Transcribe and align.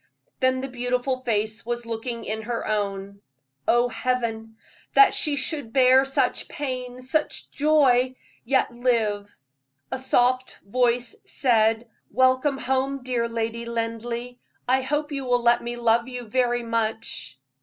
Then 0.39 0.61
the 0.61 0.67
beautiful 0.67 1.19
face 1.21 1.63
was 1.63 1.85
looking 1.85 2.25
in 2.25 2.41
her 2.41 2.65
own. 2.67 3.21
Oh, 3.67 3.87
Heaven! 3.87 4.57
that 4.95 5.13
she 5.13 5.35
should 5.35 5.73
bear 5.73 6.05
such 6.05 6.47
pain, 6.47 7.03
such 7.03 7.51
joy, 7.51 8.15
yet 8.43 8.71
live. 8.73 9.37
A 9.91 9.99
soft 9.99 10.57
voice 10.65 11.15
said: 11.25 11.87
"Welcome 12.09 12.57
home, 12.57 13.03
dear 13.03 13.29
Lady 13.29 13.67
Linleigh. 13.67 14.37
I 14.67 14.81
hope 14.81 15.11
you 15.11 15.25
will 15.25 15.43
let 15.43 15.61
me 15.61 15.75
love 15.75 16.07
you 16.07 16.25
very 16.27 16.63
much." 16.63 17.37